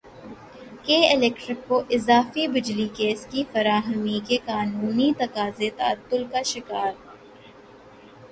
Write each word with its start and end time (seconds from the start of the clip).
کے 0.83 0.95
الیکٹرک 1.07 1.67
کو 1.67 1.81
اضافی 1.89 2.47
بجلی 2.47 2.87
گیس 2.99 3.25
کی 3.25 3.43
فراہمی 3.51 4.19
کے 4.27 4.37
قانونی 4.45 5.11
تقاضے 5.17 5.69
تعطل 5.77 6.23
کا 6.31 6.41
شکار 6.45 6.91